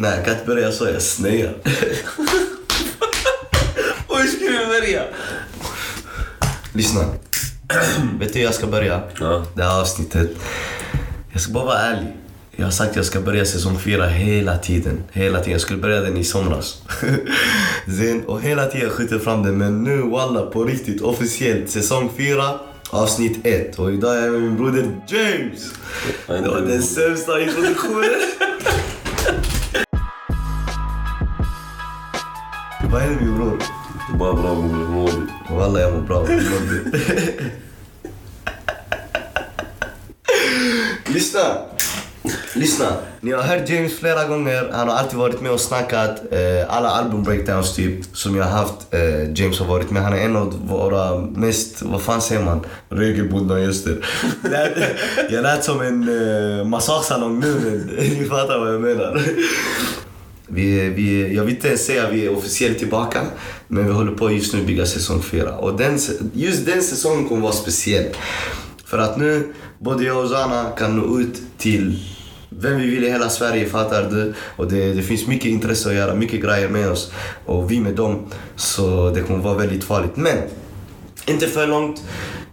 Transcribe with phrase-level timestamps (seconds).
[0.00, 0.84] Nej, jag kan inte börja så.
[0.84, 1.54] Jag snöar.
[4.06, 5.02] Och hur ska du börja?
[6.72, 7.00] Lyssna.
[8.18, 9.02] Vet du hur jag ska börja?
[9.20, 9.44] Ja.
[9.54, 10.30] Det här avsnittet.
[11.32, 12.16] Jag ska bara vara ärlig.
[12.56, 15.02] Jag har sagt att jag ska börja säsong fyra hela tiden.
[15.12, 15.52] Hela tiden.
[15.52, 16.82] Jag skulle börja den i somras.
[17.98, 19.58] Sen, och hela tiden skjuter fram den.
[19.58, 21.70] Men nu walla på riktigt officiellt.
[21.70, 22.58] Säsong fyra
[22.90, 23.78] avsnitt ett.
[23.78, 25.72] Och idag är jag med min broder James.
[26.26, 28.10] Det var den sämsta introduktionen.
[32.92, 33.62] Vad händer min bror?
[34.18, 35.26] Bara bra bror, mår du?
[35.54, 36.26] Walla jag mår bra.
[41.06, 41.40] Lyssna!
[42.54, 42.86] Lyssna!
[43.20, 44.70] Ni har hört James flera gånger.
[44.72, 46.22] Han har alltid varit med och snackat.
[46.32, 48.94] Eh, alla album breakdowns typ som jag har haft.
[48.94, 50.02] Eh, James har varit med.
[50.02, 52.60] Han är en av våra mest, vad fan säger man?
[52.88, 54.06] Regelbundna gäster.
[55.30, 56.08] Jag lät som en
[56.58, 57.78] eh, massagesalong nu men
[58.18, 59.22] ni fattar vad jag menar.
[60.48, 63.20] Vi, vi, jag vill inte ens säga att vi är officiellt tillbaka,
[63.68, 65.54] men vi håller på just nu att bygga säsong fyra.
[65.54, 65.98] Och den,
[66.32, 68.06] just den säsongen kommer vara speciell.
[68.84, 71.98] För att nu, både jag och Zana kan nå ut till
[72.50, 74.34] vem vi vill i hela Sverige, fattar du?
[74.56, 77.12] Och det, det finns mycket intresse att göra, mycket grejer med oss.
[77.44, 78.26] Och vi med dem.
[78.56, 80.16] Så det kommer vara väldigt farligt.
[80.16, 80.36] Men,
[81.26, 82.02] inte för långt.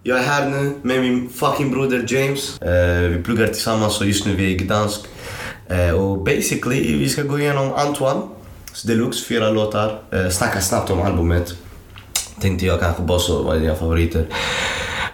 [0.04, 2.62] Jag är här nu med min fucking broder James.
[2.62, 5.02] Eh, vi pluggar tillsammans och just nu vi är i Gdansk.
[5.70, 8.22] Eh, och basically, vi ska gå igenom Antoine
[8.84, 10.02] Deluxe, fyra låtar.
[10.12, 11.54] Eh, snacka snabbt om albumet.
[12.42, 14.26] Tänkte jag kanske bara så, vad är dina favoriter?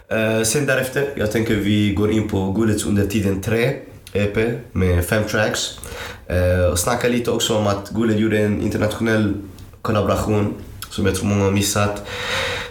[0.08, 3.76] Eh, sen därefter, jag tänker vi går in på Guldets under tiden 3
[4.14, 4.38] EP
[4.72, 5.80] med fem tracks.
[6.28, 9.34] Eh, och snacka lite också om att Gullet gjorde en internationell
[9.82, 10.54] kollaboration
[10.90, 12.04] som jag tror många har missat.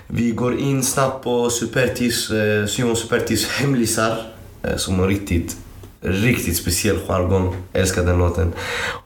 [0.07, 4.23] Vi går in snabbt på Supertis, eh, Simon Supertis hemlisar
[4.63, 5.57] eh, som är riktigt,
[6.01, 7.57] riktigt speciell jargong.
[7.73, 8.53] Älskar den låten.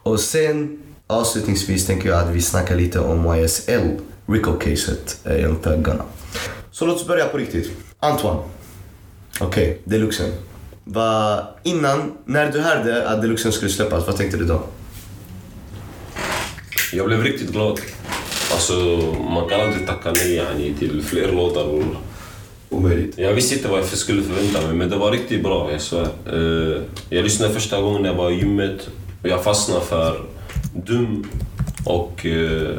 [0.03, 6.03] Och sen avslutningsvis tänker jag att vi snackar lite om YSL, Rico-caset, eh, genom taggarna.
[6.71, 7.71] Så låt oss börja på riktigt.
[7.99, 8.39] Antoine.
[9.39, 10.31] Okej, deluxen.
[10.83, 14.63] Va, innan, när du hörde att deluxen skulle släppas, vad tänkte du då?
[16.93, 17.79] Jag blev riktigt glad.
[18.51, 18.73] Alltså,
[19.29, 21.83] man kan aldrig tacka nej yani, till fler låtar.
[22.69, 23.17] Omöjligt.
[23.17, 26.07] Jag visste inte vad jag skulle förvänta mig, men det var riktigt bra, jag svär.
[26.33, 28.89] Eh, jag lyssnade första gången när jag var i gymmet
[29.23, 30.21] och jag fastnade för
[30.73, 31.25] Dum
[31.85, 32.75] och eh,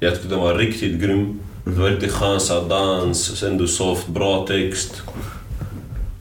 [0.00, 1.40] jag tyckte den var riktigt grym.
[1.64, 5.02] Det var riktigt skön dans, sen du soft, bra text.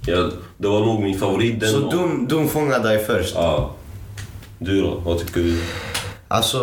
[0.07, 1.59] Ja, det var nog min favorit.
[1.59, 3.33] Den Så och- Doom, Doom fångade dig först?
[3.35, 3.71] Ja.
[4.59, 5.01] Du då?
[5.05, 5.61] Vad tycker du?
[6.27, 6.59] Alltså,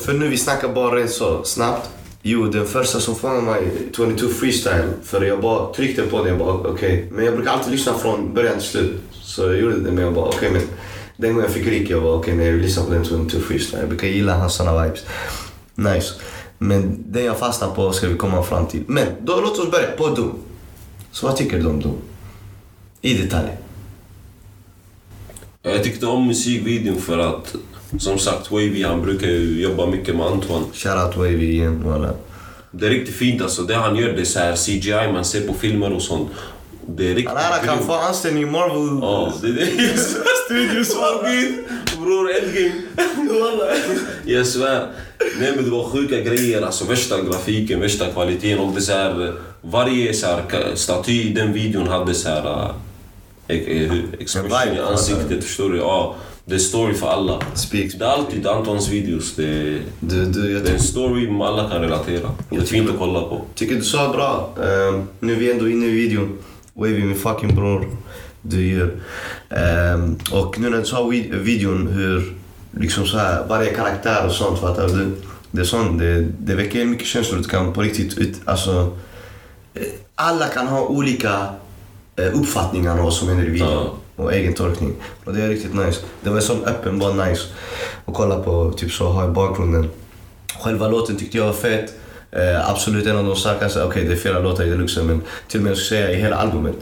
[0.00, 1.90] för nu vi snackar bara så snabbt.
[2.30, 4.88] Jo, den första som fångade mig, 22 freestyle.
[5.02, 7.08] För jag bara tryckte på den, jag bara okej.
[7.12, 9.00] Men jag brukar alltid lyssna från början till slut.
[9.12, 10.62] Så jag gjorde det, men jag bara okej men.
[11.16, 13.38] Den gången jag fick rik, jag bara okej nej jag vill lyssna på den 22
[13.38, 13.80] freestyle.
[13.80, 15.04] Jag brukar gilla hans såna vibes.
[15.74, 16.14] Nice.
[16.58, 18.82] Men den jag fastnar på ska vi komma fram till.
[18.86, 20.34] Men då låt oss börja på Doom.
[21.12, 21.98] Så vad tycker du om Doom?
[23.00, 23.48] I detalj.
[25.62, 27.54] Jag tyckte om musikvideon för att,
[27.98, 30.64] som sagt, Wavy han brukar ju jobba mycket med Antoine.
[30.72, 32.14] Shoutout Wavy igen, walla.
[32.70, 33.62] Det är riktigt fint alltså.
[33.62, 36.28] Det han gör, det är så här CGI man ser på filmer och sånt.
[36.86, 38.98] Det är riktigt här kan få anställning i Marvel.
[39.02, 39.98] Ja, det är det.
[40.44, 40.96] Studios!
[41.98, 42.82] Bror, Endgame.
[44.24, 44.86] Jag svär.
[45.40, 46.62] Nej men det var sjuka grejer.
[46.62, 48.58] Alltså värsta grafiken, värsta kvaliteten.
[48.58, 50.42] Och det så här, varje så här,
[50.74, 52.74] staty i den videon hade så här...
[53.48, 55.78] eh, expression i ansiktet, förstår du?
[55.78, 56.16] Ja,
[56.48, 57.40] det är story för alla.
[57.54, 57.94] Speaks.
[57.94, 59.34] Det är alltid Antons videos.
[59.36, 62.30] Det är, Du, du, jag det är en story alla kan relatera.
[62.50, 63.42] Det är fint att kolla på.
[63.54, 64.50] tycker du sa bra.
[64.64, 66.38] Ehm, nu är vi ändå inne i videon.
[66.74, 67.86] Wavy, min fucking bror.
[68.42, 68.90] Du gör.
[69.50, 72.34] Ehm, och nu när du sa vid- videon hur
[72.80, 75.16] liksom så här, varje karaktär och sånt, fattar du?
[75.50, 77.38] Det är sånt, det, det väcker mycket känslor.
[77.38, 78.96] Du kan på riktigt ut, alltså,
[79.74, 79.82] eh,
[80.14, 81.46] alla kan ha olika
[82.16, 83.68] eh, uppfattningar om vad som händer i videon.
[83.72, 83.94] Ja.
[84.18, 84.94] Och egen tolkning.
[85.24, 86.00] Och det är riktigt nice.
[86.22, 87.42] Det var en sån öppen, bara nice.
[88.04, 89.90] att kolla på, typ så, ha i bakgrunden.
[90.60, 91.92] Själva låten tyckte jag var fet.
[92.32, 93.84] Eh, absolut en av de starkaste.
[93.84, 96.20] Okej, det är flera låtar i deluxen, men till och med jag skulle säga i
[96.20, 96.74] hela albumet.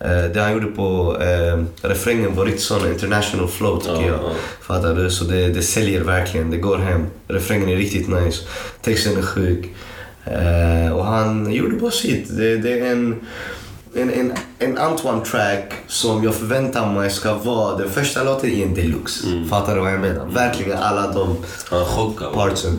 [0.00, 4.14] Eh, det han gjorde på eh, refrängen var riktigt sån international flow tycker Ja, jag.
[4.22, 4.30] ja.
[4.60, 5.10] Fattar du?
[5.10, 6.50] Så det, det säljer verkligen.
[6.50, 7.06] Det går hem.
[7.28, 8.42] Refrängen är riktigt nice.
[8.82, 9.64] Texten är sjuk.
[10.24, 12.36] Eh, och han gjorde bara sitt.
[12.36, 13.20] Det, det är en,
[13.94, 18.74] en, en, en Antoine-track som jag förväntar mig ska vara den första låten i en
[18.74, 19.44] deluxe.
[19.50, 20.26] Fattar du vad jag menar?
[20.26, 21.36] Verkligen alla de
[22.34, 22.78] partsen.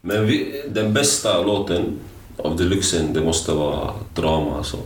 [0.00, 1.98] Men vi, den bästa låten
[2.36, 4.76] av deluxen, det måste vara drama alltså.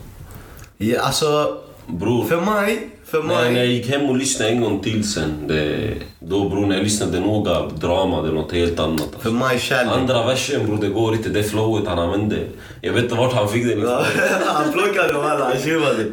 [0.76, 1.58] Ja, alltså,
[1.92, 3.72] Bror, För mig, för när jag mig.
[3.72, 5.46] gick hem och lyssnade en gång till sen.
[5.48, 9.00] Det, då bror, när jag lyssnade noga, drama, det är något helt annat.
[9.00, 9.18] Alltså.
[9.18, 9.92] För mig kärlek.
[9.92, 11.28] Andra versen bror, det går inte.
[11.28, 12.36] Det flowet han använde.
[12.80, 13.72] Jag vet inte vart han fick det.
[13.74, 14.04] Ja,
[14.46, 16.04] han plockade walla, han tjuvade.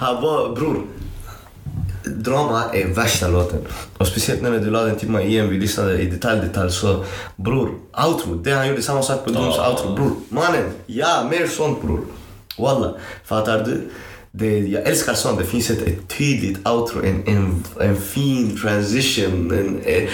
[0.00, 0.82] Han bara, bror.
[2.04, 3.58] Drama är värsta låten.
[3.98, 6.70] Och speciellt när du la den till mig igen, vi lyssnade i detalj, detalj.
[6.70, 7.04] Så
[7.36, 7.70] bror,
[8.06, 8.34] outro.
[8.34, 9.94] Det han gjorde, samma sak på Dooms outro.
[9.94, 10.64] Bror, mannen.
[10.86, 12.00] Ja, mer sånt bror.
[12.58, 12.94] Walla.
[13.24, 13.90] Fattar du?
[14.38, 15.38] Det, jag älskar sånt.
[15.38, 19.50] Det finns ett, ett tydligt outro, en, en, en fin transition.
[19.50, 20.08] En, en,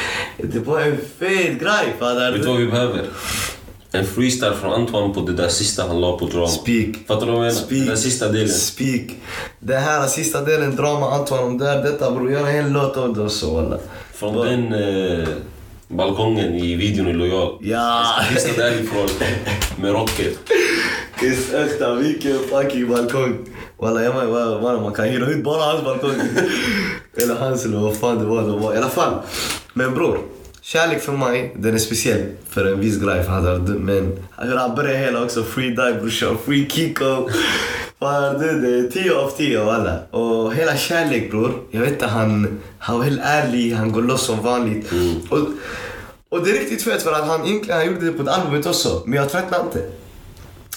[0.53, 3.03] det var en fet grej, fattar Vet du vad vi behöver?
[3.93, 6.49] En freestyle från Antoine på det där sista han la på drama.
[6.49, 6.89] Speak.
[7.09, 7.67] Fattar du vad jag menar?
[7.67, 7.87] Speak.
[7.87, 8.49] Den sista delen.
[8.49, 9.03] Speak.
[9.61, 12.33] Den här sista delen, drama, Anton, där, detta bror.
[12.33, 13.79] Gör en låt av det också walla.
[14.15, 15.29] Från Bara- den eh,
[15.89, 17.59] balkongen i videon i Lojal.
[17.61, 18.05] Ja!
[18.35, 19.09] Sista därifrån.
[19.77, 20.39] Med rocket.
[21.21, 23.39] Kiss äkta, vilken fucking balkong.
[23.85, 26.21] Walla, jag menar, walla, walla, man kan hyra ut bara hans balkong.
[27.17, 28.43] eller hans eller vad fan det var.
[28.43, 28.75] Det var.
[28.75, 29.15] I alla fall.
[29.73, 30.19] Men bror.
[30.61, 33.25] Kärlek för mig, den är speciell för en viss grej.
[33.79, 37.29] Men hur han börjar hela också, free dive brorsan, free kicko.
[37.99, 38.61] Fattar du?
[38.61, 39.99] Det är 10 av 10 alla.
[40.11, 44.23] Och hela kärlek bror, jag vet inte, han, han var helt ärlig, han går loss
[44.27, 44.93] som vanligt.
[45.31, 45.39] Och,
[46.29, 49.03] och det är riktigt fett för att han han gjorde det på ett albumet också,
[49.07, 50.04] men jag tröttnade inte.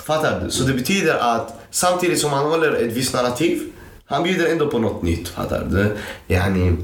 [0.07, 0.51] Fattar du?
[0.51, 3.61] Så det betyder att samtidigt som han håller ett visst narrativ,
[4.05, 5.27] han bjuder ändå på något nytt.
[5.27, 5.95] Fattar du?
[6.27, 6.75] Yani,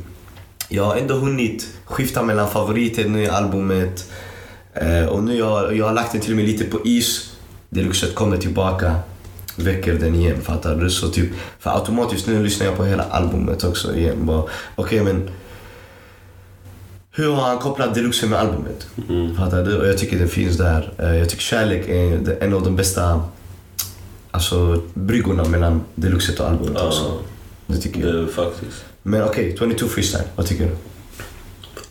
[0.70, 4.12] jag har ändå hunnit skifta mellan favoriter nu i albumet.
[4.74, 7.34] Eh, och nu jag, jag har lagt den till och med lite på is.
[7.70, 8.96] Deluxet kommer tillbaka,
[9.56, 10.42] väcker den igen.
[10.42, 10.90] Fattar du?
[10.90, 11.30] Så typ,
[11.60, 14.30] för automatiskt nu lyssnar jag på hela albumet också igen.
[14.30, 15.30] Okej okay, men
[17.15, 18.88] hur har han kopplat deluxe med albumet?
[19.38, 19.77] Fattar du?
[19.77, 20.94] Och jag tycker det finns där.
[20.98, 23.21] Eh, Jag tycker Kärlek är en av de bästa
[24.31, 26.88] alltså, bryggorna mellan deluxet och albumet Ja.
[26.88, 27.18] också.
[27.68, 28.15] Det tycker jag.
[28.15, 28.86] Det, faktiskt.
[29.04, 30.24] Men okej, 22 freestyle.
[30.36, 30.71] Vad tycker du?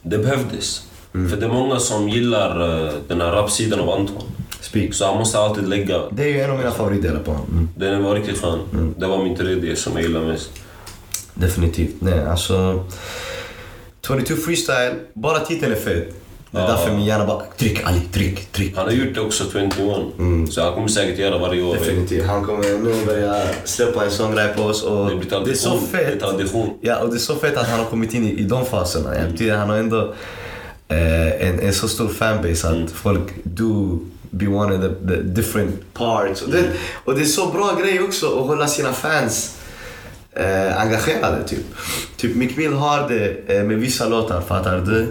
[0.02, 0.82] Det behövdes.
[1.12, 4.22] För det är många som gillar eh, den här rapsidan av Anton.
[4.60, 4.94] Speak.
[4.94, 6.00] Så han måste alltid lägga.
[6.10, 7.46] Det är ju en av mina favoritdelar på honom.
[7.52, 7.68] Mm.
[7.76, 8.58] Den var riktigt skön.
[8.98, 10.50] Det var min tredje som jag gillar mest.
[11.34, 11.94] Definitivt.
[11.98, 12.84] Nej, alltså...
[14.06, 16.14] 22 freestyle, bara titeln är fet.
[16.50, 16.68] Det är Ja.
[16.68, 18.76] därför min hjärna bara tryck Ali, tryck, tryck.
[18.76, 19.72] Han har gjort det också 21.
[20.52, 21.74] Så han kommer säkert göra varje år.
[21.74, 22.26] Definitivt.
[22.26, 25.54] Han kommer nu börja släppa en sån grej på oss och Det blir det är
[25.54, 25.88] så tradition.
[25.92, 26.20] Det är fett.
[26.20, 26.70] tradition.
[26.80, 29.10] Ja, och det är så fett att han har kommit in i, i de faserna.
[29.32, 30.14] Betyder, han har ändå
[30.88, 33.98] eh, en, en så stor fanbase att folk do
[34.30, 36.42] be one of the, the different parts.
[36.42, 36.64] Och det,
[37.04, 39.56] och det är så bra grej också att hålla sina fans
[40.36, 41.64] eh, engagerade typ.
[42.16, 45.06] Typ Mick Mill har det eh, med vissa låtar, fattar du?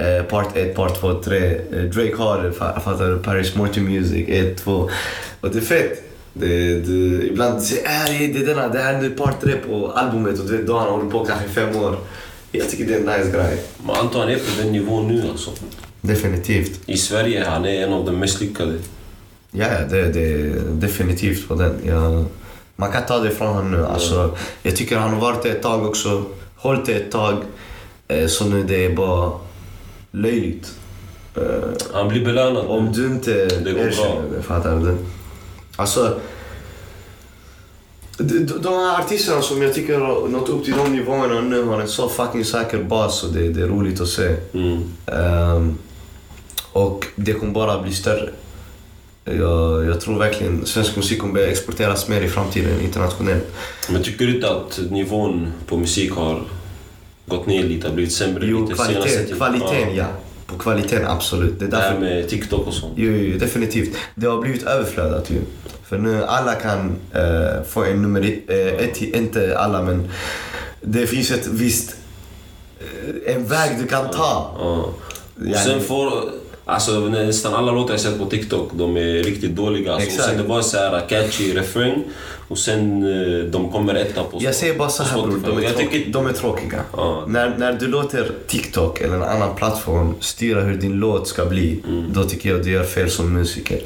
[0.00, 1.46] Eh, part 1, part 2, 3.
[1.46, 3.18] Eh, Drake har det, fa- fattar du?
[3.18, 4.90] Paris Morty Music 1, 2.
[5.40, 6.02] Och det är fett.
[6.32, 7.84] Det, det, ibland säger
[8.22, 10.72] äh, det är denna, det här är part 3 på albumet och du vet, då
[10.72, 11.96] har han hållit på kanske fem år.
[12.52, 13.58] Jag tycker det är en nice grej.
[13.86, 15.50] Men Anton är på den nivån nu alltså.
[16.00, 16.80] Definitivt.
[16.86, 18.72] I Sverige han är en av de mest lyckade.
[19.50, 21.74] Ja, det, det definitivt på den.
[21.86, 22.24] Jag,
[22.76, 23.86] man kan ta det från honom nu.
[23.86, 26.24] Alltså, jag tycker han har varit det ett tag också.
[26.56, 27.36] Hållit det ett tag.
[28.08, 29.32] Eh, så nu det är bara
[30.10, 30.72] löjligt.
[31.36, 31.42] Eh,
[31.92, 32.66] Han blir belönad.
[32.66, 34.22] om du inte Det går erkänner bra.
[34.36, 34.96] det, fattar du?
[35.76, 36.18] Alltså,
[38.18, 41.88] de, här artisterna som jag tycker har nått upp till de nivåerna nu har en
[41.88, 44.36] så fucking säker bas och det, det är roligt att se.
[44.54, 44.82] Mm.
[45.06, 45.78] Ehm,
[46.72, 48.30] och det kommer bara bli större.
[49.34, 53.44] Jag, jag tror verkligen svensk musik kommer börja exporteras mer i framtiden internationellt.
[53.90, 56.42] Men tycker du inte att nivån på musik har
[57.26, 57.90] gått ner lite?
[57.90, 59.36] Blivit sämre Jo, lite kvalitet, tiden?
[59.36, 60.06] kvaliteten ja.
[60.46, 61.58] På kvaliteten absolut.
[61.58, 62.92] Det är Det här därför, med TikTok och sånt.
[62.96, 63.96] jo, jo, definitivt.
[64.14, 65.40] Det har blivit överflödat ju.
[65.84, 70.08] För nu alla kan eh, få en nummer eh, ett, inte alla men
[70.80, 71.96] det finns ett visst,
[72.80, 74.56] eh, en väg du kan ta.
[74.58, 74.94] Ja.
[75.50, 76.30] Och sen får...
[76.68, 79.94] Alltså nästan alla låtar jag sett på TikTok, de är riktigt dåliga.
[79.94, 82.04] Alltså, och sen det bara så här catchy refräng
[82.48, 85.76] och sen eh, de kommer etta på Jag säger bara så här bror, de, jag
[85.76, 86.80] tycker, de är tråkiga.
[86.96, 87.24] Ja.
[87.28, 91.82] När, när du låter TikTok eller en annan plattform styra hur din låt ska bli,
[92.12, 93.80] då tycker jag du gör fel som musiker.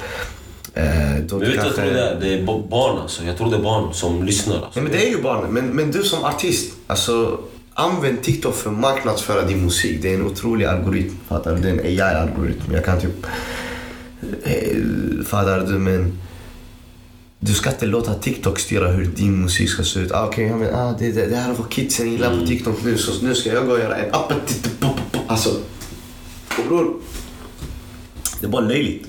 [0.74, 0.84] Eh,
[1.28, 2.20] då Men vet vad jag tror det är?
[2.20, 3.24] Det är ba- barn alltså.
[3.24, 4.54] Jag tror det är barn som lyssnar.
[4.54, 4.70] Alltså.
[4.74, 5.46] Nej, men det är ju barn.
[5.50, 7.38] Men, men du som artist, alltså
[7.80, 10.02] använd TikTok för att marknadsföra din musik.
[10.02, 11.14] Det är en otrolig algoritm.
[11.28, 11.60] Fattar du?
[11.60, 12.72] Det är en AI-algoritm.
[12.72, 13.26] Jag kan typ...
[14.42, 14.76] Eh,
[15.26, 15.78] fattar du?
[15.78, 16.18] Men...
[17.42, 20.12] Du ska inte låta TikTok styra hur din musik ska se ut.
[20.12, 22.84] Ah, Okej, ja, men, ah, det, det, det här är vad kidsen gillar på TikTok
[22.84, 24.96] nu, så nu ska jag gå och göra en appetitpop.
[25.26, 25.50] Alltså,
[26.68, 26.94] bror.
[28.40, 29.06] Det är bara löjligt.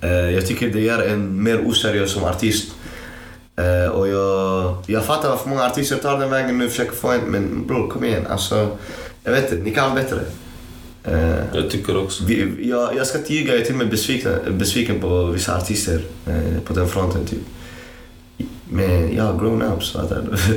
[0.00, 2.72] Eh, jag tycker det gör en mer oseriös som artist.
[3.56, 7.08] Eh, och jag, jag fattar varför många artister tar den vägen nu och försöker få
[7.10, 8.26] en, men bror kom igen.
[8.30, 8.68] Alltså,
[9.24, 10.20] jag vet inte, ni kan bättre.
[11.04, 12.24] Eh, Jag tycker också.
[12.24, 15.56] vi, jag, jag ska inte ljuga, jag är till och med besviken, besviken på vissa
[15.56, 17.26] artister eh, på den fronten.
[17.26, 17.38] Typ.
[18.68, 19.92] Men ja, grown-ups.
[19.92, 20.56] fattar du?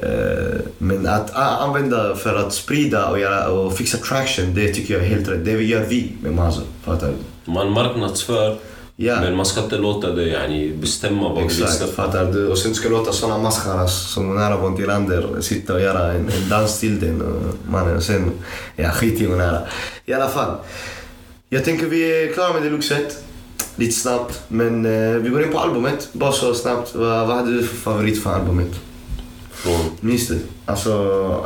[0.00, 4.94] Eh, Men att a- använda för att sprida och, göra, och fixa traction, det tycker
[4.94, 5.44] jag är helt rätt.
[5.44, 6.60] Det gör vi med Mazo.
[6.84, 7.52] Fattar du?
[7.52, 8.56] Man marknadsför,
[8.96, 9.20] Ja.
[9.20, 11.92] men man ska inte låta det yani, bestämma vad vi Exakt, släppa.
[11.92, 12.46] fattar du?
[12.48, 16.48] Och sen ska låta såna maskaras som nära Bon Tillander sitta och göra en, en
[16.50, 17.22] dans till den.
[17.22, 18.30] Och mannen, och sen,
[18.76, 19.58] ja skit i nära.
[20.06, 20.56] I alla fall.
[21.48, 23.24] Jag tänker vi är klara med deluxet.
[23.76, 24.42] Lite snabbt.
[24.48, 26.08] Men eh, vi går in på albumet.
[26.12, 26.94] Bara så snabbt.
[26.94, 28.70] Vad, vad hade du för favorit för albumet?
[29.52, 30.38] Från, Minns du?
[30.66, 30.90] Alltså,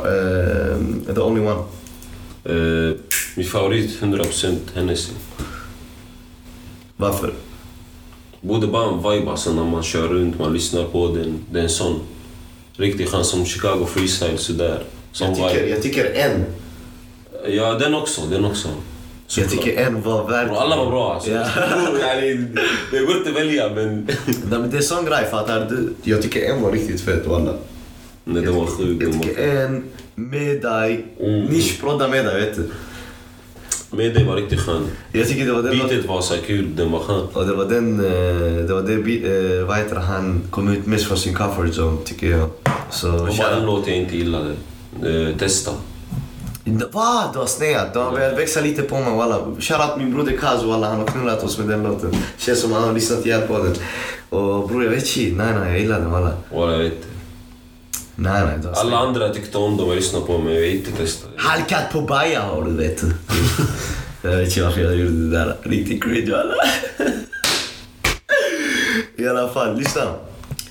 [0.05, 1.59] eh, The Only One.
[2.43, 2.95] eh,
[3.35, 5.11] min favorit 100% Hennessy.
[6.97, 7.33] Varför?
[8.41, 11.39] Borde bara en vibe alltså när man kör runt, man lyssnar på den.
[11.51, 11.99] Det är en sån
[12.73, 14.83] riktig chans som Chicago Freestyle sådär.
[15.11, 15.69] Som Jag tycker, vibe.
[15.69, 16.45] jag tycker en.
[17.53, 18.67] Ja, den också, den också.
[18.67, 19.65] Jag Såklart.
[19.65, 20.23] tycker en var.
[20.47, 21.31] Bro, alla var bra alltså.
[21.31, 21.45] Ja.
[22.91, 24.05] Det går inte att välja men...
[24.25, 25.93] Nej, men det är sån grej, fattar du?
[26.11, 27.53] Jag tycker en var riktigt fet, walla.
[28.23, 29.03] Nej, den var sjuk.
[29.03, 29.83] Jag tycker en
[30.15, 31.45] med dig, Mm.
[31.45, 32.69] nischprodda med dig, vet du.
[33.91, 34.87] Det var riktigt skön.
[35.11, 35.77] Jag tycker det var den...
[35.77, 37.27] Beatet var så kul, den var skön.
[37.33, 39.23] Och det var den, eh, det var det, bi-
[39.59, 42.49] eh, vad heter han kom ut mest från sin comfort zone, tycker jag.
[42.89, 44.53] Så, var bara en shout- låt jag inte gillade.
[45.05, 45.71] Eh, testa.
[46.93, 47.29] Va?
[47.33, 47.93] Du har sneat?
[47.93, 49.39] Du har börjat växa lite på mig walla.
[49.59, 52.11] Shoutout min broder Kazu walla, han har knullat oss med den låten.
[52.37, 53.73] Känns som han har lyssnat ihjäl på den.
[54.29, 56.31] Och bror jag vet shit, nej nej jag gillar den walla.
[56.53, 57.07] Walla, jag vet inte.
[58.19, 61.27] Nej nej, har Alla andra tyckte om dem och lyssnade på men jag inte testa.
[61.37, 63.11] Halkat på baja har du vet du.
[64.29, 65.55] jag vet inte varför jag gjorde det där.
[65.63, 66.53] Riktigt cringe walla.
[69.15, 70.01] I alla fall, lyssna.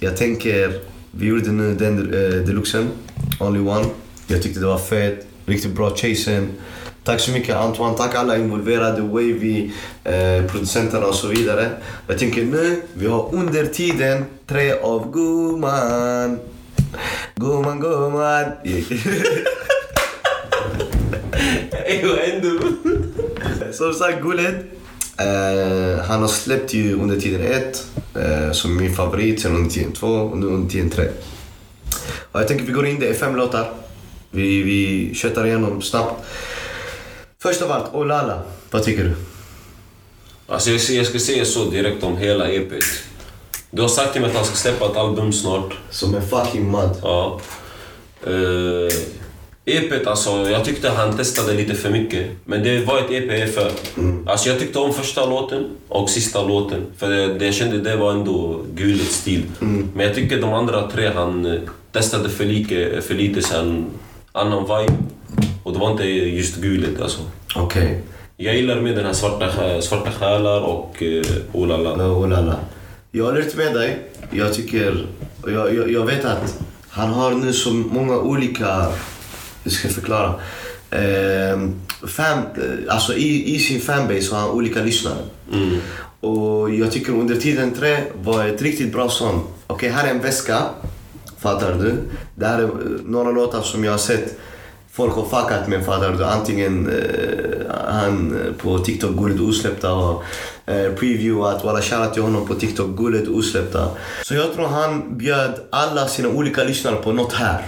[0.01, 2.89] Jag tänker, vi gjorde nu den uh, deluxen,
[3.41, 3.87] Only One.
[4.27, 6.49] Jag tyckte det var fett, riktigt bra chasen.
[7.05, 9.71] Tack så mycket Antoine, tack alla involverade, Wavy,
[10.05, 11.71] eh, producenterna och så vidare.
[12.07, 16.39] Jag tänker nu, vi har under tiden tre av Gumman.
[17.35, 18.45] Gumman, gumman.
[22.03, 22.59] Vad hände?
[23.73, 24.55] Som sagt, Gullet.
[25.19, 29.93] Eh, han har släppt ju under tiden ett, eh, som min favorit, sen under tiden
[29.93, 31.09] två och nu under tiden tre.
[32.33, 33.71] Och jag tänker vi går in, det är fem låtar.
[34.31, 36.25] Vi, vi köttar igenom snabbt.
[37.43, 38.43] Först av allt, Olala.
[38.71, 39.15] Vad tycker du?
[40.47, 42.85] Alltså jag, jag ska säga så direkt om hela EPet.
[43.71, 45.75] Du har sagt till mig att han ska släppa ett album snart.
[45.91, 46.91] Som en fucking mud.
[47.03, 47.41] Ja.
[48.27, 48.89] Uh,
[49.65, 52.27] EPet alltså, jag tyckte han testade lite för mycket.
[52.45, 53.71] Men det var ett EP för.
[54.27, 56.87] Alltså jag tyckte om första låten och sista låten.
[56.97, 59.43] För det, jag kände det var ändå guligt stil.
[59.95, 61.61] Men jag tycker de andra tre han eh,
[61.93, 63.87] testade för, lite, för lite sen
[64.33, 64.97] annan vibe.
[65.63, 67.21] Och det var inte just guligt alltså.
[67.57, 68.01] Okej.
[68.37, 72.17] Jag gillar med den här svarta, svarta själar och uh, Olala.
[72.17, 72.55] Okay.
[73.11, 73.99] Jag håller inte med dig.
[74.31, 75.07] Jag tycker...
[75.47, 76.59] Jag, jag, jag vet att
[76.89, 78.87] han har nu så många olika...
[79.65, 80.35] Hur ska jag förklara?
[80.91, 81.61] Eh,
[82.07, 82.43] fan,
[82.89, 85.19] alltså i, I sin fanbase har han olika lyssnare.
[85.53, 85.79] Mm.
[86.21, 89.47] Och jag tycker under tiden tre var ett riktigt bra sång.
[89.67, 90.63] Okej, här är en väska.
[91.39, 91.95] Fattar du?
[92.35, 92.71] Det här är eh,
[93.05, 94.39] några låtar som jag har sett
[94.97, 96.25] folk har fuckat med, fattar du?
[96.25, 100.23] Antingen eh, han eh, på TikTok, Gullet Osläppta och
[100.67, 101.65] previewat.
[101.65, 103.89] Walla shoutout till honom på TikTok, Gullet Osläppta.
[104.23, 107.63] Så jag tror han bjöd alla sina olika lyssnare på något här.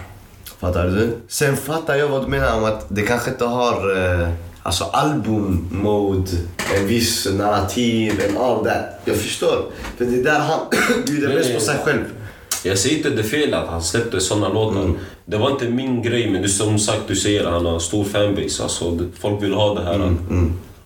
[0.61, 1.17] Fattar du?
[1.29, 4.29] Sen fattar jag vad du menar om att det kanske inte har eh,
[4.63, 6.31] alltså album-mode,
[6.77, 9.01] en viss narrativ and all that.
[9.05, 9.65] Jag förstår.
[9.99, 10.61] För det är där han
[11.07, 12.05] bjuder mest på sig själv.
[12.63, 14.93] Jag säger inte det fel att han släppte såna låtar.
[15.25, 18.63] Det var inte min grej, men du, som sagt, du säger han har stor fanbase.
[18.63, 20.15] Alltså, folk vill ha det här.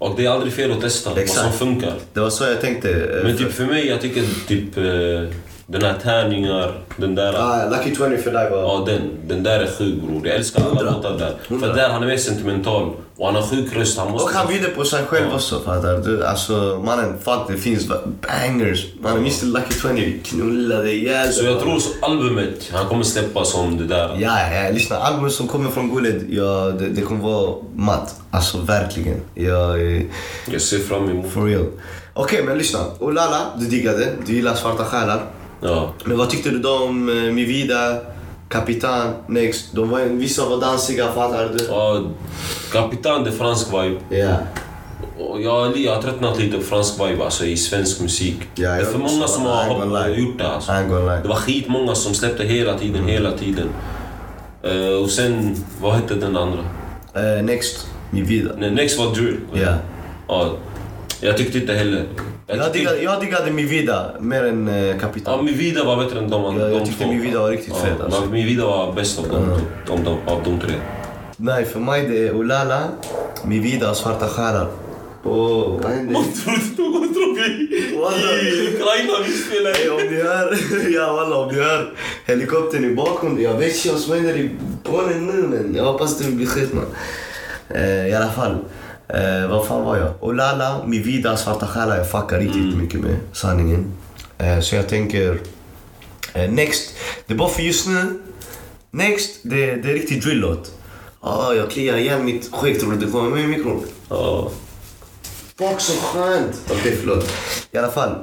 [0.02, 1.54] Och det är aldrig fel att testa vad som Exakt.
[1.58, 1.92] funkar.
[2.12, 2.90] Det var så jag tänkte.
[2.90, 7.32] eh, Men typ för mig, jag tycker typ eh, den här tärningar, den där...
[7.36, 8.58] Ah, Lucky 20 för dig var...
[8.58, 10.26] Ja, den, den där är sjuk bror.
[10.26, 11.32] Jag älskar alla låtar där.
[11.48, 11.66] Hundra.
[11.68, 12.90] För där han är mer sentimental.
[13.22, 13.98] Och han har sjuk röst.
[13.98, 14.38] Han Och måste...
[14.38, 16.26] han bjuder på sig själv också, fattar du?
[16.26, 17.88] Alltså mannen, fuck det finns
[18.20, 18.86] bangers.
[19.00, 23.44] Mannen, Mr Lucky 20, vi knullade ihjäl Så jag tror så albumet han kommer släppa
[23.44, 24.16] som det där.
[24.20, 24.96] Ja, ja, lyssna.
[24.96, 28.14] Albumet som kommer från Gullet, ja, det, det kommer vara matt.
[28.30, 29.20] Alltså verkligen.
[29.34, 30.02] Ja, eh,
[30.46, 31.32] Jag ser fram emot.
[31.32, 31.66] for real.
[32.14, 32.80] Okej, men lyssna.
[32.98, 34.08] Olala, du diggade.
[34.26, 35.24] Du gillar Svarta Själar.
[35.60, 35.92] Ja.
[36.04, 37.96] Men vad tyckte du då om eh, Mi Vida,
[38.52, 39.72] Kapitan, Next?
[39.72, 41.64] De var, vissa var dansiga, fattar du?
[41.64, 42.02] ja.
[42.72, 44.00] Kapitan, det fransk vibe.
[44.08, 44.36] Ja.
[45.18, 48.36] och jag, jag har tröttnat lite på fransk vibe alltså, i svensk musik.
[48.54, 50.20] Ja, det är för många som har lie.
[50.20, 50.72] gjort det alltså.
[51.22, 53.68] Det var skitmånga som släppte hela tiden, hela tiden.
[54.62, 56.58] Eh, och sen, vad hette den andra?
[57.14, 58.50] Eh, next, mi vida.
[58.58, 59.36] Nej, Next var drill.
[59.52, 59.74] Ja.
[60.28, 60.50] ja.
[61.20, 62.04] Jag tyckte inte heller...
[62.46, 65.42] Jag tyckte- diggade, jag diggade mi vida mer än eh, Ja, Capital.
[65.42, 67.10] min vida var bättre än de, Ja, jag tyckte två.
[67.10, 68.20] min vida var riktigt fet, Ja, alltså.
[68.20, 70.74] men min vida var bäst av de, de, de, av de tre.
[71.36, 72.82] Nej, för mig det är Olala,
[73.44, 74.66] mi vida och Svarta själar.
[75.22, 76.14] Och vad händer?
[76.44, 77.88] trodde någon trodde i.
[78.74, 79.78] Ukraina vi spelade.
[79.78, 80.56] Ey, om ni hör,
[80.94, 81.92] ja walla om ni hör
[82.26, 83.44] helikoptern i bakgrunden.
[83.44, 84.50] Jag vet inte vad som händer i
[84.84, 86.84] Polen nu men jag hoppas det blir skit man.
[87.68, 88.56] Eh, I alla fall.
[89.14, 90.12] Eh, vad fan var jag?
[90.20, 91.96] Olala, mi vida, Svarta själar.
[91.96, 93.92] Jag fuckar riktigt mycket med sanningen.
[94.38, 95.40] Eh, så jag tänker...
[96.32, 96.94] Eh, next.
[97.26, 98.20] Det är bara för just nu.
[98.90, 100.72] Next, det, det är riktigt drill-låt.
[101.20, 102.80] Ah, jag kliar igen mitt skägg.
[102.80, 103.84] Tror du det kommer med i mikron?
[104.08, 104.50] Ja.
[105.58, 106.60] Fuck så skönt!
[106.70, 107.32] Okej, förlåt.
[107.70, 108.16] I alla fall.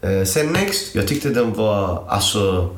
[0.00, 2.76] Eh, sen Next, jag tyckte den var, alltså...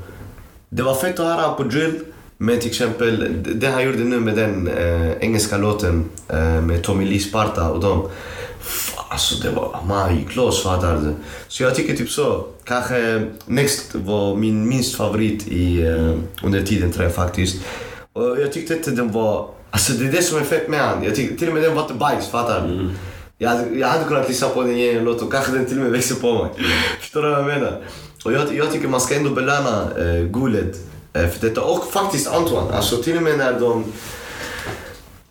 [0.68, 2.04] Det var fett att höra på drill.
[2.42, 7.04] Men till exempel, det- han gjorde nu med den eh, engelska låten eh, med Tommy
[7.04, 8.08] Lee Sparta och dem.
[9.08, 11.14] Alltså det var, man gick loss fattar du.
[11.48, 12.46] Så jag tycker typ så.
[12.64, 16.14] Kanske Next var min minst favorit i, eh,
[16.46, 17.56] under tiden tror jag faktiskt.
[18.12, 21.02] Och jag tyckte inte den var, alltså det är det som är fett med han.
[21.04, 22.90] Jag tyckte till och med den var inte bajs, fattar du?
[23.38, 25.76] Jag, hade, jag hade kunnat lyssna på den i en låt och kanske den till
[25.76, 26.52] och med växer på mig.
[27.00, 27.80] Förstår du vad jag menar?
[28.24, 31.60] Och jag, jag tycker man ska ändå belöna eh, Goulet eh, Eh, för detta.
[31.60, 32.72] Och faktiskt Antoine.
[32.72, 33.84] Alltså till och med när de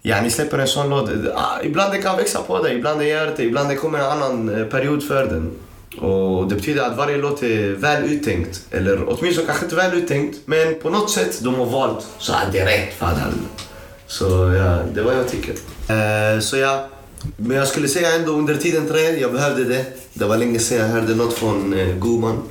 [0.03, 1.09] Ja, ni släpper en sån låt.
[1.35, 4.05] Ah, ibland det kan växa på dig, ibland det gör det, ibland det kommer en
[4.05, 5.51] annan eh, period för den.
[5.99, 8.61] Och det betyder att varje låt är väl uttänkt.
[8.71, 12.51] Eller åtminstone kanske inte väl uttänkt, men på något sätt de har valt så att
[12.51, 12.93] det är rätt.
[14.07, 15.51] Så ja, det är vad jag tycker.
[15.87, 16.87] Eh, så ja,
[17.37, 19.85] men jag skulle säga ändå under tiden tre, jag behövde det.
[20.13, 22.43] Det var länge sedan jag hörde något från eh, Goman.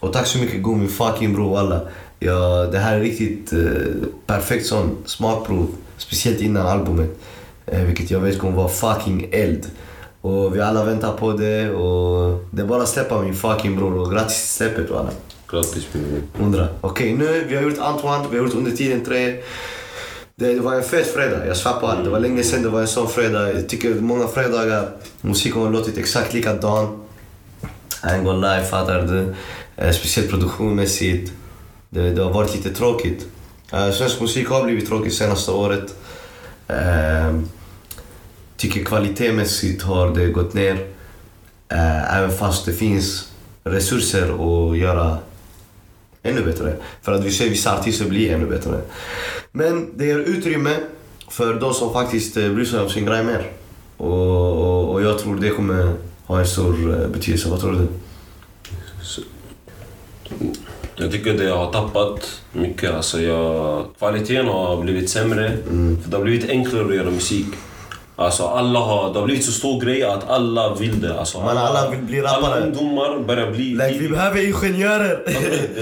[0.00, 1.80] Och tack så mycket Go, min fucking bror alla.
[2.22, 5.68] Ja, det här är riktigt eh, perfekt sån smakprov.
[5.96, 7.10] Speciellt innan albumet.
[7.66, 9.70] Eh, vilket jag vet kommer vara fucking eld.
[10.20, 13.98] Och vi alla väntar på det och det är bara att släppa min fucking bror
[13.98, 15.10] och grattis till släppet alla.
[15.50, 15.86] Grattis.
[16.40, 16.68] Undra.
[16.80, 19.36] Okej, nu vi har gjort Antoine, vi har gjort under tiden tre.
[20.34, 22.04] Det, det var en fet fredag, jag svär på allt.
[22.04, 23.52] Det var länge sedan det var en sån fredag.
[23.52, 24.88] Jag tycker många fredagar,
[25.20, 27.00] musiken har låtit exakt likadan.
[28.02, 29.34] I ain't gonna lie, fattar du?
[29.76, 31.32] Eh, speciellt produktionsmässigt.
[31.90, 33.26] Det, det har varit lite tråkigt.
[33.72, 35.94] Eh, svensk musik har blivit tråkig senaste året.
[36.68, 37.40] Eh,
[38.56, 40.86] tycker kvalitetsmässigt har det gått ner.
[41.68, 43.32] Eh, även fast det finns
[43.64, 45.18] resurser att göra
[46.22, 46.76] ännu bättre.
[47.02, 48.80] För att vi ser vissa artister bli ännu bättre.
[49.52, 50.76] Men det ger utrymme
[51.28, 53.50] för de som faktiskt eh, bryr sig om sin grej mer.
[53.96, 55.94] Och, och, och jag tror det kommer
[56.26, 57.48] ha en stor eh, betydelse.
[57.48, 57.88] Vad tror du?
[61.00, 62.90] Jag tycker det har tappat mycket.
[62.90, 65.46] Alltså jag, kvaliteten har blivit sämre.
[65.46, 66.02] Mm.
[66.02, 67.46] För det har blivit enklare att göra musik.
[68.20, 71.18] Alltså alla har, det har blivit så stor grej att alla vill det.
[71.18, 72.54] Alltså Men alla vill bli rappare.
[72.54, 73.64] Alla ungdomar börjar bli...
[73.64, 75.22] Like, vi behöver ingenjörer!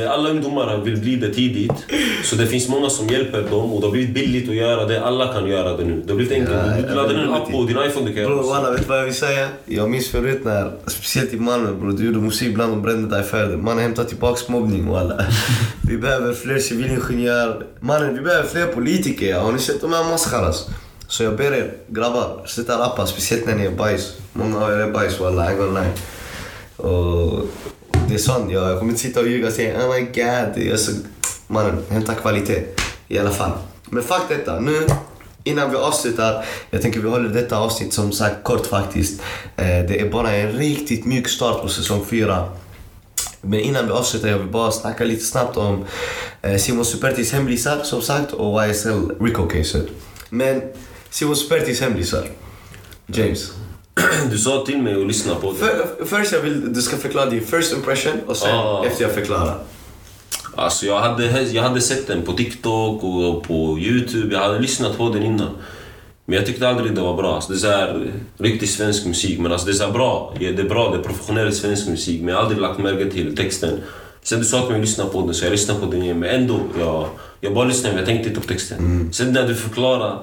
[0.08, 1.72] Alla ungdomar vill bli det tidigt.
[2.24, 5.04] Så det finns många som hjälper dem och det har blivit billigt att göra det.
[5.04, 6.02] Alla kan göra det nu.
[6.04, 6.56] Det har blivit enkelt.
[6.66, 8.52] Ja, du laddar ner en app på din iPhone, du kan göra musik.
[8.52, 9.48] walla, vet du vad jag vill säga?
[9.64, 13.24] Jag minns förut när, speciellt i Malmö bror, du gjorde musik bland de brände dig
[13.24, 13.56] för det.
[13.56, 15.24] Mannen hämtar tillbaks mobbning walla.
[15.88, 17.62] Vi behöver fler civilingenjörer.
[17.80, 19.38] Mannen, vi behöver fler politiker.
[19.38, 20.68] Har ni sett de här maskaras?
[21.08, 24.12] Så jag ber er, grabbar, sluta rappa, speciellt när ni är bajs.
[24.32, 25.92] Många av er är bajs walla, I gonna lie.
[26.76, 27.46] Och
[28.08, 30.66] det är sant, jag jag kommer inte sitta och ljuga och säga oh my god.
[30.66, 30.92] Jag så...
[31.46, 32.64] Mannen, hämta kvalitet.
[33.08, 33.52] I alla fall.
[33.84, 34.86] Men fuck detta, nu
[35.44, 36.44] innan vi avslutar.
[36.70, 39.20] Jag tänker vi håller detta avsnitt som sagt kort faktiskt.
[39.56, 42.44] Eh, det är bara en riktigt mjuk start på säsong 4.
[43.40, 45.84] Men innan vi avslutar jag vill bara snacka lite snabbt om
[46.42, 49.86] eh, Simon Supertis hemlisar som sagt och YSL Rico-caset.
[50.30, 50.62] Men
[51.10, 52.24] Simon Supertis hemlisar.
[53.06, 53.52] James.
[54.30, 55.58] Du sa till mig att lyssna på det.
[55.58, 58.84] För, först jag vill du ska förklara din first impression och sen Ah.
[58.86, 59.58] efter jag förklarar.
[60.54, 64.34] Alltså jag hade, jag hade sett den på TikTok och på Youtube.
[64.34, 65.48] Jag hade lyssnat på den innan.
[66.24, 67.34] Men jag tyckte aldrig det var bra.
[67.34, 69.38] Alltså det är så här, riktig svensk musik.
[69.38, 70.34] Men alltså det är så bra.
[70.40, 72.20] Ja, Det är bra, det är professionell svensk musik.
[72.20, 73.80] Men jag har aldrig lagt märke till texten.
[74.22, 76.18] Sen du sa till mig att lyssna på den, så jag lyssnade på den igen.
[76.18, 77.08] Men ändå, jag,
[77.40, 79.08] jag bara lyssnade, men jag tänkte inte på texten.
[79.12, 80.18] Sen när du förklarade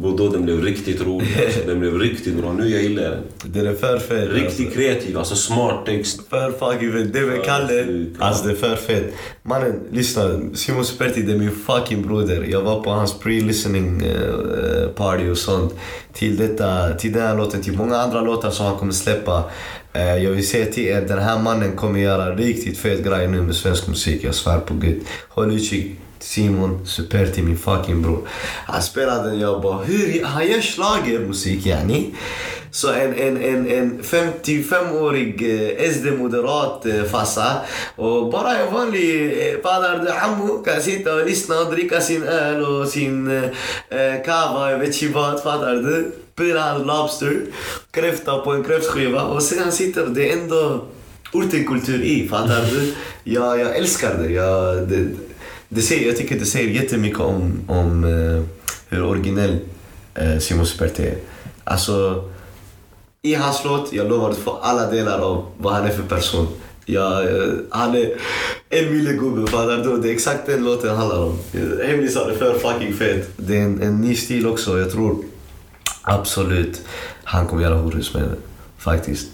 [0.00, 1.28] Bro, då den blev riktigt rolig.
[1.44, 2.52] Alltså, den blev riktigt bra.
[2.52, 3.22] Nu jag gillar den.
[3.44, 4.28] Den är för fet.
[4.32, 6.20] Riktigt kreativ, alltså smart text.
[6.30, 7.12] För fucking fet.
[7.12, 9.14] Det med Kalle, alltså det är för fet.
[9.42, 10.40] Mannen, lyssna.
[10.54, 12.46] Simon Superti, det är min fucking broder.
[12.50, 15.74] Jag var på hans pre-listening eh, party och sånt.
[16.12, 19.44] Till, detta, till den här låten, till många andra låtar som han kommer släppa.
[19.92, 23.42] Eh, jag vill säga till er, den här mannen kommer göra riktigt fet grej nu
[23.42, 24.24] med svensk musik.
[24.24, 25.00] Jag svär på gud.
[25.28, 26.00] Håll utkik.
[26.20, 28.28] Simon Superti, min fucking bror.
[28.66, 32.14] Han spelade den, jag bara hur, han gör schlagermusik yani.
[32.70, 37.60] Så en, en, en, en 55-årig eh, SD-moderat eh, farsa
[37.96, 42.62] och bara en vanlig fader du ammo kan sitta och lyssna och dricka sin öl
[42.62, 43.44] och sin eh,
[43.98, 46.12] eh kava, jag vet inte vad, fattar du?
[46.36, 47.40] Piran lobster,
[47.90, 50.84] kräfta på en kräftskiva och sen han sitter, det är ändå
[51.32, 52.94] ortenkultur i, fattar du?
[53.24, 54.32] Jag, jag älskar det.
[54.32, 55.08] Jag, det,
[55.68, 58.44] det säger, jag tycker det säger jättemycket om, om eh,
[58.88, 59.58] hur originell
[60.14, 61.14] eh, Simon Spert är.
[61.64, 62.24] Alltså,
[63.22, 66.46] i hans låt, jag lovar, du får alla delar av vad han är för person.
[66.84, 68.14] Ja, eh, han är
[68.68, 70.00] en millegubbe, fattar du?
[70.00, 71.38] Det är exakt den låten handlar om.
[71.86, 73.30] Hemlisar är för fucking fet.
[73.36, 75.24] Det är en, en ny stil också, jag tror
[76.02, 76.82] absolut
[77.24, 78.36] han kommer göra horhus med det.
[78.78, 79.26] Faktiskt.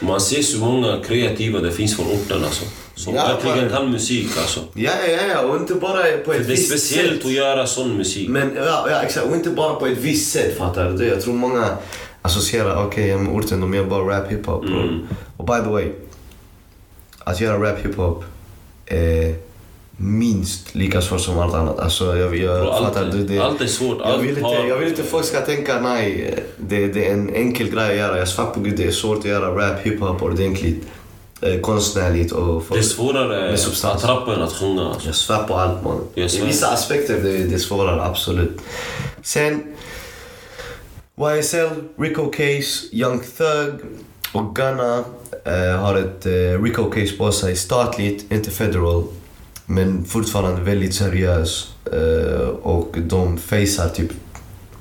[0.00, 2.64] Man ser så många kreativa det finns från orten alltså.
[2.96, 4.60] Som Ja, verkligen man- kan musik alltså.
[4.74, 7.26] Ja, ja, ja, och inte bara på ett Det är visst speciellt sätt.
[7.26, 8.28] att göra sån musik.
[8.28, 9.26] Men ja, ja, exakt.
[9.26, 11.04] Och inte bara på ett visst sätt, fattar du?
[11.06, 11.68] Jag tror många
[12.22, 14.64] associerar, okej, okay, orten, de gör bara rap hiphop.
[14.64, 15.00] Mm.
[15.36, 15.92] Och by the way,
[17.18, 18.24] att göra rap hiphop
[18.86, 19.34] är
[19.96, 21.78] minst lika svårt som allt annat.
[21.78, 23.24] Alltså, jag, jag Bro, allt, fattar du?
[23.24, 23.98] Det, allt är svårt.
[24.00, 27.34] jag Allt vill, inte, jag vill inte folk ska tänka, nej, det, det är en
[27.34, 28.18] enkel grej att göra.
[28.18, 30.86] Jag svär på gud, det är svårt att göra rap hiphop ordentligt.
[31.40, 32.64] Eh, konstnärligt och...
[32.72, 34.04] Det är svårare Med substans.
[34.04, 34.88] att rappa än att sjunga.
[34.88, 35.06] Alltså.
[35.08, 36.00] Jag svär på allt man.
[36.14, 38.60] I vissa aspekter det, det är svårare, absolut.
[39.22, 39.62] Sen
[41.20, 41.68] YSL,
[41.98, 43.74] Rico Case, Young Thug
[44.32, 45.04] och Gunna
[45.44, 47.56] eh, har ett eh, Rico Case på sig.
[47.56, 49.04] Statligt, inte federal.
[49.66, 51.68] Men fortfarande väldigt seriös.
[51.92, 54.10] Eh, och de facear typ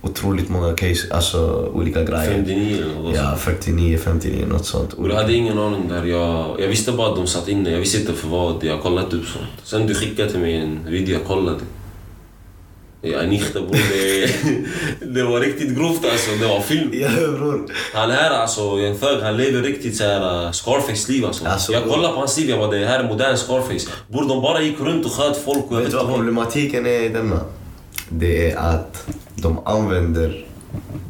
[0.05, 2.31] otroligt många case, alltså olika grejer.
[2.31, 4.93] 59 eller något Ja, 49, 59, något sånt.
[4.93, 6.05] Och jag hade ingen aning där.
[6.05, 7.69] Jag, jag visste bara att de satt inne.
[7.71, 8.63] Jag visste inte för vad.
[8.63, 9.45] Jag kollade upp sånt.
[9.63, 11.59] Sen du skickade till mig en video, jag kollade.
[13.01, 13.71] Ja, nichte bror.
[13.71, 16.31] Det, det var riktigt grovt alltså.
[16.39, 16.89] Det var film.
[16.93, 17.65] Ja bror.
[17.93, 21.45] Han här alltså, Young Thug, han lever riktigt såhär Scarface-liv alltså.
[21.45, 23.87] Alltså, jag kollade på hans liv, jag bara det här är modern Scarface.
[24.07, 26.07] Bror, de bara gick runt och sköt folk och jag Vet du vad.
[26.15, 27.39] problematiken är i denna?
[28.09, 30.45] Det är att de använder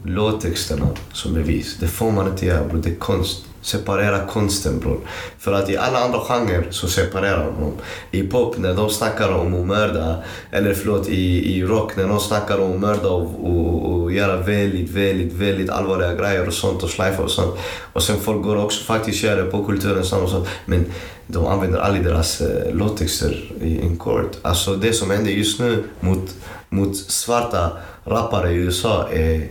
[0.03, 1.77] låttexterna som bevis.
[1.79, 3.45] Det får man inte göra bror, det är konst.
[3.61, 4.99] Separera konsten bror.
[5.39, 7.73] För att i alla andra genrer så separerar de.
[8.17, 12.19] I pop när de snackar om att mörda, eller förlåt i, i rock när de
[12.19, 16.83] snackar om att mörda och, och, och göra väldigt, väldigt, väldigt allvarliga grejer och sånt
[16.83, 17.55] och slajfa och sånt.
[17.93, 20.47] Och sen folk går också faktiskt göra det på kulturen och sånt.
[20.65, 20.85] Men
[21.27, 24.38] de använder aldrig deras eh, låttexter i en kort.
[24.41, 26.35] Alltså det som händer just nu mot,
[26.75, 27.71] mot svarta
[28.03, 29.49] rappare i USA är,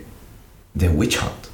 [0.73, 1.51] det är en witch hunt.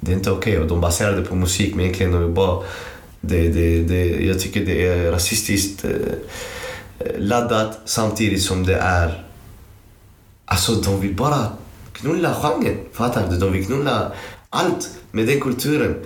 [0.00, 2.64] Det är inte okej och de baserar det på musik men egentligen de är bara...
[3.24, 5.90] Det, det, det, jag tycker det är rasistiskt eh,
[6.98, 9.24] eh, laddat samtidigt som det är...
[10.44, 11.48] Alltså de vill bara
[11.92, 13.38] knulla genren, fattar du?
[13.38, 14.12] De vill knulla
[14.50, 15.96] allt med den kulturen.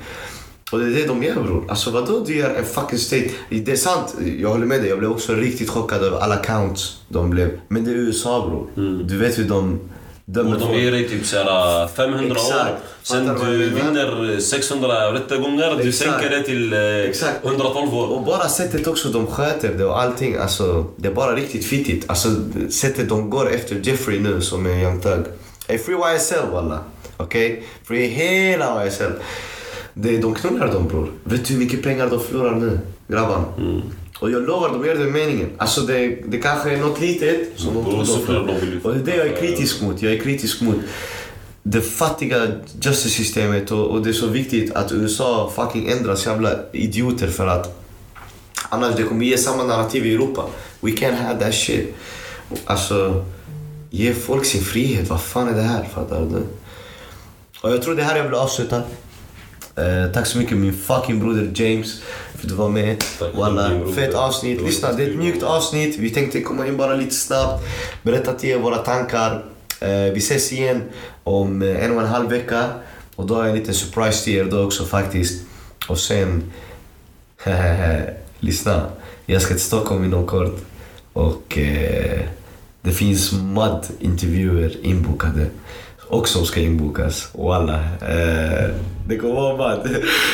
[0.72, 1.64] Och det är det de gör bror.
[1.68, 3.30] Alltså vadå du gör en fucking state?
[3.50, 4.88] Det är sant, jag håller med dig.
[4.88, 7.60] Jag blev också riktigt chockad över alla counts de blev.
[7.68, 9.02] Men det är USA bror.
[9.04, 9.80] Du vet hur de
[10.24, 12.32] dömer Och de ger dig typ såhär 500 år.
[12.32, 12.82] Exakt.
[13.02, 17.44] Sen Fattar du vinner 600 rättegångar, du sänker det till eh, Exakt.
[17.44, 18.06] 112 år.
[18.06, 22.04] Och bara sättet också de sköter det och allting, alltså det är bara riktigt fittigt.
[22.10, 22.28] Alltså
[22.70, 25.24] sättet de går efter Jeffrey nu som är Young Thug.
[25.66, 26.78] Är free YSL walla.
[27.16, 27.62] Okej?
[27.84, 29.12] Free hela YSL.
[29.98, 31.12] Det, de knullar dem bror.
[31.24, 32.80] Vet du hur mycket pengar de förlorar nu?
[33.08, 33.44] Grabbarna.
[34.20, 35.50] Och jag lovar, de gör det med meningen.
[35.58, 38.80] Alltså det, det kanske är något litet som de Bror, tror de förlorar.
[38.84, 40.02] Och det är det jag är kritisk mot.
[40.02, 40.76] Jag är kritisk mot
[41.62, 42.46] det fattiga
[42.80, 47.82] justice-systemet och, och det är så viktigt att USA fucking ändras jävla idioter för att
[48.68, 50.44] annars det kommer ge samma narrativ i Europa.
[50.80, 51.94] We can't have that shit.
[52.64, 53.24] Alltså,
[53.90, 55.10] ge folk sin frihet.
[55.10, 55.84] Vad fan är det här?
[55.84, 56.42] Fattar du?
[57.60, 58.82] Och jag tror det här jag vill avsluta.
[59.76, 62.00] Eh, tack så mycket min fucking broder James
[62.34, 63.04] för att du var med.
[63.34, 64.62] Walla, fett avsnitt.
[64.62, 65.98] Lyssna, det är ett mjukt avsnitt.
[65.98, 67.64] Vi tänkte komma in bara lite snabbt.
[68.02, 69.44] Berätta till er våra tankar.
[69.80, 70.82] Eh, vi ses igen
[71.24, 72.64] om eh, en och en halv vecka.
[73.16, 75.44] Och då har jag en liten surprise till er då också faktiskt.
[75.88, 76.52] Och sen...
[78.40, 78.86] Lyssna.
[79.26, 80.60] Jag ska till Stockholm inom kort.
[81.12, 81.58] Och...
[81.58, 82.20] Eh,
[82.82, 85.46] Det finns mad-intervjuer inbokade.
[86.08, 87.28] Och som ska inbokas.
[87.34, 87.74] Walla.
[88.00, 88.70] Eh,
[89.08, 89.88] det kommer vara bad.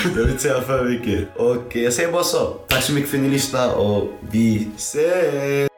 [0.05, 1.29] Jag vill inte säga för mycket.
[1.37, 2.47] Och eh, jag säger bara så.
[2.69, 5.72] Tack så mycket för att ni lyssnade och vi ses!